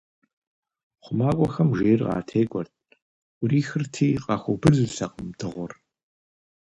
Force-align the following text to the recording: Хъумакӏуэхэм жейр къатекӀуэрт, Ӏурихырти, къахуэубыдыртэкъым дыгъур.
Хъумакӏуэхэм 1.03 1.69
жейр 1.77 2.01
къатекӀуэрт, 2.09 2.75
Ӏурихырти, 3.37 4.21
къахуэубыдыртэкъым 4.25 5.27
дыгъур. 5.37 5.71